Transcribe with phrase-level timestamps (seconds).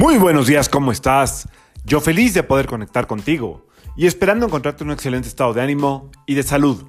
[0.00, 1.46] Muy buenos días, ¿cómo estás?
[1.84, 3.66] Yo feliz de poder conectar contigo
[3.98, 6.84] y esperando encontrarte en un excelente estado de ánimo y de salud.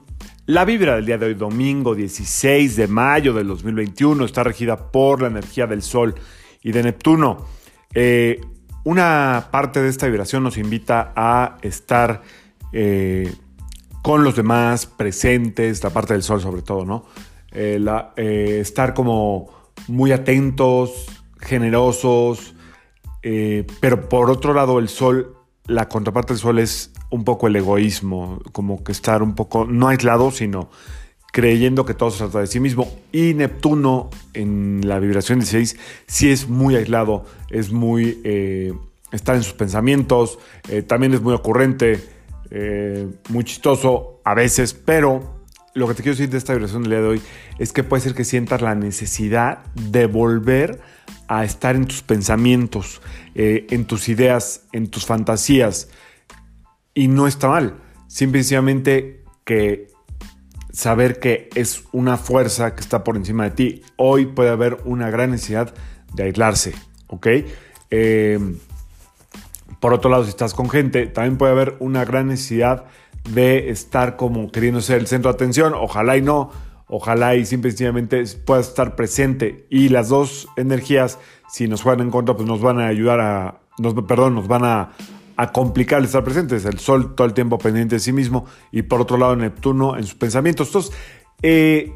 [0.45, 5.21] La vibra del día de hoy, domingo 16 de mayo del 2021, está regida por
[5.21, 6.15] la energía del Sol
[6.63, 7.47] y de Neptuno.
[7.93, 8.39] Eh,
[8.85, 12.21] una parte de esta vibración nos invita a estar
[12.71, 13.29] eh,
[14.03, 17.03] con los demás, presentes, la parte del Sol sobre todo, ¿no?
[17.51, 19.49] Eh, estar como
[19.89, 21.07] muy atentos,
[21.41, 22.55] generosos,
[23.21, 25.35] pero por otro lado el Sol,
[25.65, 29.87] la contraparte del Sol es un poco el egoísmo, como que estar un poco, no
[29.87, 30.69] aislado, sino
[31.31, 32.87] creyendo que todo se trata de sí mismo.
[33.11, 38.19] Y Neptuno en la vibración 16 sí es muy aislado, es muy...
[38.23, 38.73] Eh,
[39.11, 42.01] estar en sus pensamientos, eh, también es muy ocurrente,
[42.49, 45.40] eh, muy chistoso a veces, pero
[45.73, 47.21] lo que te quiero decir de esta vibración del día de hoy
[47.59, 50.79] es que puede ser que sientas la necesidad de volver
[51.27, 53.01] a estar en tus pensamientos,
[53.35, 55.89] en tus ideas, en tus fantasías.
[56.93, 57.75] Y no está mal.
[58.07, 59.87] Simplemente que
[60.71, 63.81] saber que es una fuerza que está por encima de ti.
[63.95, 65.73] Hoy puede haber una gran necesidad
[66.13, 66.73] de aislarse,
[67.07, 67.27] ¿ok?
[67.89, 68.57] Em,
[69.79, 74.15] por otro lado, si estás con gente, también puede haber una gran necesidad de estar
[74.15, 75.73] como queriendo ser el centro de atención.
[75.75, 76.51] Ojalá y no,
[76.87, 79.65] ojalá y simplemente puedas estar presente.
[79.69, 81.19] Y las dos energías,
[81.49, 84.65] si nos juegan en contra, pues nos van a ayudar a, nos, perdón, nos van
[84.65, 84.91] a,
[85.37, 86.65] a complicar el estar presentes.
[86.65, 90.03] El Sol todo el tiempo pendiente de sí mismo y por otro lado Neptuno en
[90.03, 90.67] sus pensamientos.
[90.67, 90.93] Entonces,
[91.41, 91.93] eh,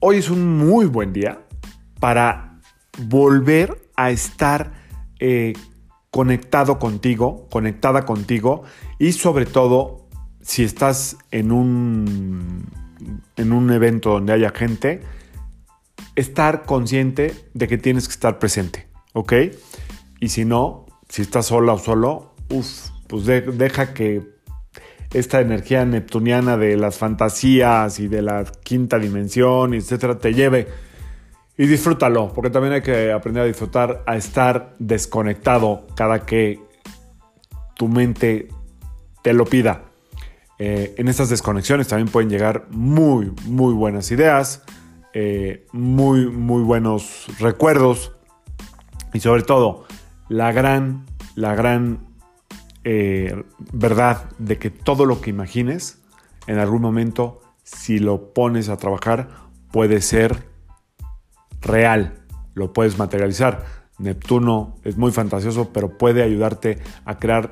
[0.00, 1.46] hoy es un muy buen día
[2.00, 2.60] para
[2.98, 4.72] volver a estar
[5.20, 5.54] eh,
[6.10, 8.64] conectado contigo, conectada contigo
[8.98, 10.01] y sobre todo
[10.42, 12.66] si estás en un,
[13.36, 15.02] en un evento donde haya gente,
[16.16, 19.32] estar consciente de que tienes que estar presente, ¿ok?
[20.20, 24.22] Y si no, si estás sola o solo, uf, pues deja que
[25.12, 30.68] esta energía neptuniana de las fantasías y de la quinta dimensión, etcétera, te lleve
[31.58, 36.60] y disfrútalo, porque también hay que aprender a disfrutar, a estar desconectado cada que
[37.76, 38.48] tu mente
[39.22, 39.91] te lo pida.
[40.64, 44.62] Eh, en estas desconexiones también pueden llegar muy, muy buenas ideas,
[45.12, 48.12] eh, muy, muy buenos recuerdos
[49.12, 49.86] y sobre todo
[50.28, 52.06] la gran, la gran
[52.84, 56.00] eh, verdad de que todo lo que imagines,
[56.46, 59.30] en algún momento, si lo pones a trabajar,
[59.72, 60.46] puede ser
[61.60, 62.22] real,
[62.54, 63.66] lo puedes materializar.
[63.98, 67.50] Neptuno es muy fantasioso, pero puede ayudarte a crear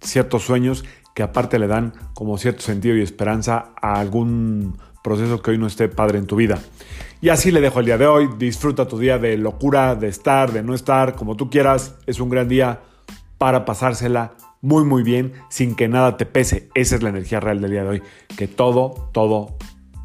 [0.00, 0.84] ciertos sueños
[1.14, 5.66] que aparte le dan como cierto sentido y esperanza a algún proceso que hoy no
[5.66, 6.58] esté padre en tu vida.
[7.20, 8.28] Y así le dejo el día de hoy.
[8.38, 11.96] Disfruta tu día de locura, de estar, de no estar, como tú quieras.
[12.06, 12.80] Es un gran día
[13.38, 14.32] para pasársela
[14.62, 16.68] muy muy bien sin que nada te pese.
[16.74, 18.02] Esa es la energía real del día de hoy.
[18.36, 19.56] Que todo, todo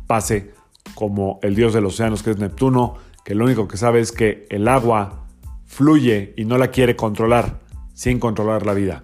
[0.07, 0.53] pase
[0.93, 4.11] como el dios de los océanos que es Neptuno, que lo único que sabe es
[4.11, 5.25] que el agua
[5.65, 7.59] fluye y no la quiere controlar
[7.93, 9.03] sin controlar la vida.